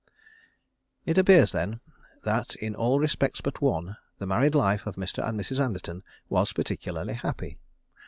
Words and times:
It 1.05 1.19
appears 1.19 1.51
then, 1.51 1.79
that 2.23 2.55
in 2.55 2.73
all 2.73 2.97
respects 2.99 3.39
but 3.39 3.61
one, 3.61 3.97
the 4.17 4.25
married 4.25 4.55
life 4.55 4.87
of 4.87 4.95
Mr. 4.95 5.23
and 5.23 5.39
Mrs. 5.39 5.59
Anderton 5.63 6.01
was 6.27 6.53
particularly 6.53 7.13
happy. 7.13 7.59